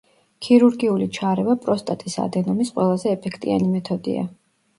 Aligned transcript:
ქირურგიული 0.45 1.07
ჩარევა 1.17 1.55
პროსტატის 1.65 2.15
ადენომის 2.25 2.73
ყველაზე 2.79 3.13
ეფექტიანი 3.19 3.71
მეთოდია. 3.77 4.27